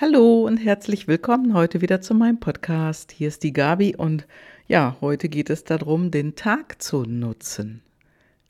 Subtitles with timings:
[0.00, 3.10] Hallo und herzlich willkommen heute wieder zu meinem Podcast.
[3.10, 4.28] Hier ist die Gabi und
[4.68, 7.82] ja, heute geht es darum, den Tag zu nutzen.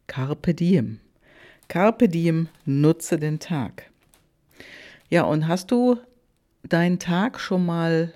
[0.08, 1.00] Carpe diem.
[1.68, 3.90] Carpe diem, nutze den Tag.
[5.08, 5.96] Ja, und hast du
[6.64, 8.12] deinen Tag schon mal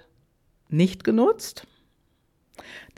[0.68, 1.66] nicht genutzt?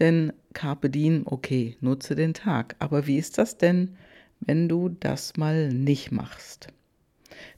[0.00, 2.74] Denn Carpe diem, okay, nutze den Tag.
[2.80, 3.96] Aber wie ist das denn,
[4.40, 6.66] wenn du das mal nicht machst?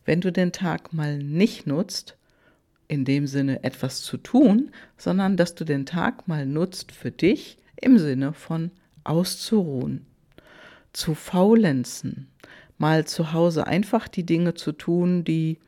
[0.05, 2.19] Wenn du den Tag mal nicht nutzt,
[2.89, 7.59] in dem Sinne etwas zu tun, sondern dass du den Tag mal nutzt für dich
[7.81, 8.71] im Sinne von
[9.05, 10.07] auszuruhen,
[10.93, 12.29] zu faulenzen,
[12.79, 15.59] mal zu Hause einfach die Dinge zu tun, die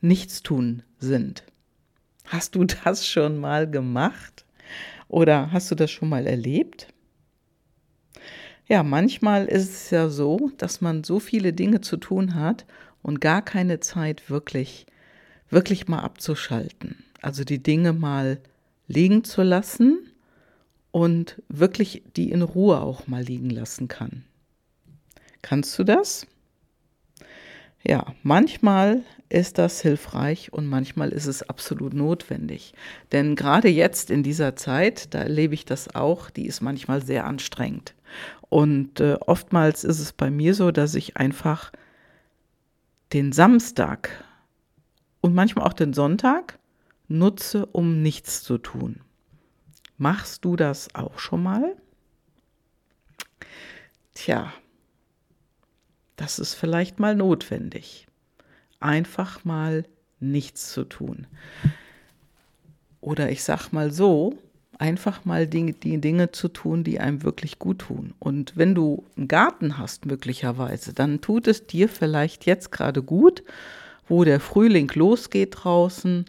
[0.00, 1.44] nichts tun sind.
[2.26, 4.44] Hast du das schon mal gemacht?
[5.08, 6.88] Oder hast du das schon mal erlebt?
[8.66, 12.64] Ja, manchmal ist es ja so, dass man so viele Dinge zu tun hat
[13.02, 14.86] und gar keine Zeit wirklich
[15.50, 17.04] wirklich mal abzuschalten.
[17.20, 18.40] Also die Dinge mal
[18.86, 20.10] liegen zu lassen
[20.90, 24.24] und wirklich die in Ruhe auch mal liegen lassen kann.
[25.42, 26.26] Kannst du das?
[27.86, 32.72] Ja, manchmal ist das hilfreich und manchmal ist es absolut notwendig.
[33.12, 37.26] Denn gerade jetzt in dieser Zeit, da erlebe ich das auch, die ist manchmal sehr
[37.26, 37.94] anstrengend.
[38.48, 41.72] Und äh, oftmals ist es bei mir so, dass ich einfach
[43.12, 44.24] den Samstag
[45.24, 46.58] und manchmal auch den Sonntag
[47.08, 49.00] nutze, um nichts zu tun.
[49.96, 51.76] Machst du das auch schon mal?
[54.12, 54.52] Tja,
[56.16, 58.06] das ist vielleicht mal notwendig.
[58.80, 59.86] Einfach mal
[60.20, 61.26] nichts zu tun.
[63.00, 64.36] Oder ich sag mal so,
[64.76, 68.12] einfach mal die, die Dinge zu tun, die einem wirklich gut tun.
[68.18, 73.42] Und wenn du einen Garten hast, möglicherweise, dann tut es dir vielleicht jetzt gerade gut,
[74.08, 76.26] wo der Frühling losgeht draußen,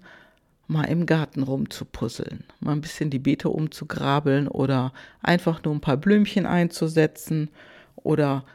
[0.68, 5.98] mal im Garten rumzupuzzeln, mal ein bisschen die Beete umzugrabeln oder einfach nur ein paar
[5.98, 7.50] Blümchen einzusetzen
[7.96, 8.46] oder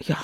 [0.00, 0.18] ja,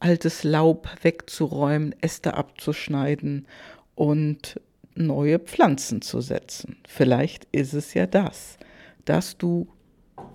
[0.00, 3.46] altes Laub wegzuräumen, Äste abzuschneiden
[3.94, 4.60] und
[4.94, 6.76] neue Pflanzen zu setzen.
[6.86, 8.58] Vielleicht ist es ja das,
[9.04, 9.68] dass du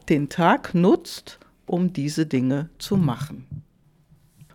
[0.09, 3.62] den Tag nutzt, um diese Dinge zu machen.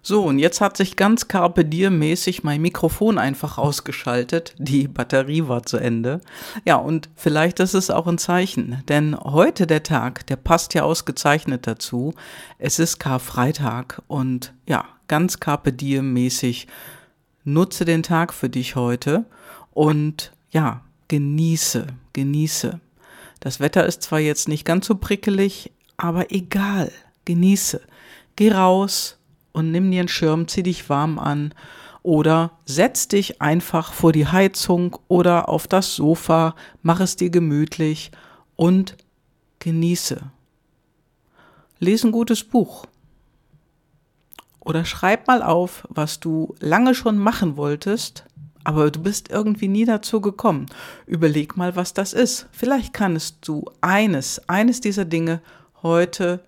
[0.08, 4.54] So, und jetzt hat sich ganz Carpe Diem mäßig mein Mikrofon einfach ausgeschaltet.
[4.56, 6.22] Die Batterie war zu Ende.
[6.64, 10.82] Ja, und vielleicht ist es auch ein Zeichen, denn heute der Tag, der passt ja
[10.82, 12.14] ausgezeichnet dazu.
[12.58, 16.68] Es ist Karfreitag und ja, ganz Carpe Diem mäßig
[17.44, 19.26] nutze den Tag für dich heute
[19.74, 22.80] und ja, genieße, genieße.
[23.40, 26.90] Das Wetter ist zwar jetzt nicht ganz so prickelig, aber egal,
[27.26, 27.82] genieße.
[28.36, 29.17] Geh raus,
[29.52, 31.54] und nimm dir einen Schirm, zieh dich warm an
[32.02, 38.10] oder setz dich einfach vor die Heizung oder auf das Sofa, mach es dir gemütlich
[38.56, 38.96] und
[39.58, 40.20] genieße.
[41.80, 42.86] Lies ein gutes Buch.
[44.60, 48.24] Oder schreib mal auf, was du lange schon machen wolltest,
[48.64, 50.66] aber du bist irgendwie nie dazu gekommen.
[51.06, 52.48] Überleg mal, was das ist.
[52.52, 55.40] Vielleicht kannst du eines, eines dieser Dinge
[55.82, 56.40] heute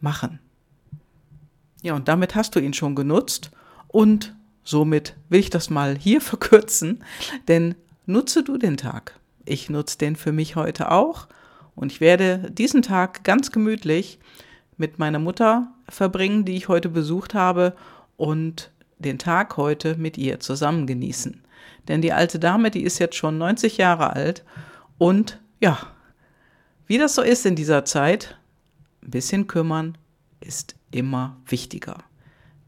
[0.00, 0.40] machen.
[1.82, 3.50] Ja, und damit hast du ihn schon genutzt
[3.88, 4.34] und
[4.64, 7.04] somit will ich das mal hier verkürzen,
[7.48, 7.74] denn
[8.06, 9.18] nutze du den Tag.
[9.44, 11.26] Ich nutze den für mich heute auch
[11.74, 14.18] und ich werde diesen Tag ganz gemütlich
[14.76, 17.74] mit meiner Mutter verbringen, die ich heute besucht habe
[18.16, 21.42] und den Tag heute mit ihr zusammen genießen.
[21.88, 24.44] Denn die alte Dame, die ist jetzt schon 90 Jahre alt
[24.98, 25.78] und ja,
[26.86, 28.36] wie das so ist in dieser Zeit,
[29.02, 29.98] ein bisschen kümmern
[30.42, 31.98] ist immer wichtiger.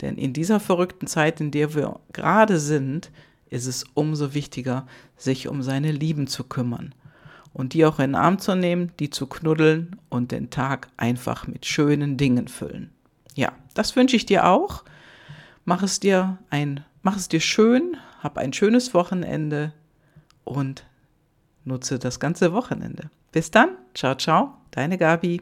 [0.01, 3.11] Denn in dieser verrückten Zeit, in der wir gerade sind,
[3.51, 4.87] ist es umso wichtiger,
[5.17, 6.95] sich um seine Lieben zu kümmern
[7.53, 11.47] und die auch in den Arm zu nehmen, die zu knuddeln und den Tag einfach
[11.47, 12.91] mit schönen Dingen füllen.
[13.35, 14.85] Ja, das wünsche ich dir auch.
[15.65, 19.73] Mach es dir ein, mach es dir schön, hab ein schönes Wochenende
[20.43, 20.85] und
[21.65, 23.11] nutze das ganze Wochenende.
[23.33, 25.41] Bis dann, ciao, ciao, deine Gabi.